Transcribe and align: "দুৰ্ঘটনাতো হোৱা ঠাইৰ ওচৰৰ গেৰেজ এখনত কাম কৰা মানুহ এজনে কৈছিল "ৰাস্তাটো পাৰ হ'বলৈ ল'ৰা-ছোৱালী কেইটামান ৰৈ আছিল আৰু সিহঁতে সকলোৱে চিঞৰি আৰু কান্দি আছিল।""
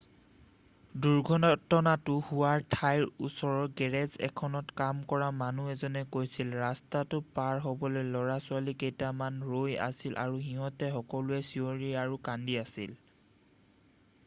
"দুৰ্ঘটনাতো 1.01 2.13
হোৱা 2.29 2.53
ঠাইৰ 2.75 3.03
ওচৰৰ 3.27 3.65
গেৰেজ 3.81 4.15
এখনত 4.27 4.71
কাম 4.81 5.03
কৰা 5.11 5.27
মানুহ 5.41 5.69
এজনে 5.73 6.01
কৈছিল 6.15 6.55
"ৰাস্তাটো 6.63 7.19
পাৰ 7.37 7.61
হ'বলৈ 7.65 8.05
ল'ৰা-ছোৱালী 8.15 8.75
কেইটামান 8.85 9.37
ৰৈ 9.51 9.75
আছিল 9.89 10.17
আৰু 10.23 10.39
সিহঁতে 10.47 10.89
সকলোৱে 10.97 11.43
চিঞৰি 11.51 11.91
আৰু 12.05 12.17
কান্দি 12.31 12.57
আছিল।"" 12.65 12.97